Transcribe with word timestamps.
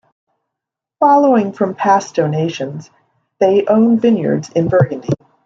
Following 0.99 1.53
from 1.53 1.75
past 1.75 2.15
donations, 2.15 2.89
they 3.39 3.67
own 3.67 3.99
vineyards 3.99 4.49
in 4.55 4.67
Burgundy. 4.67 5.09